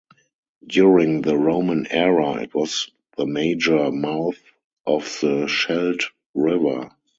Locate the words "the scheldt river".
5.21-6.89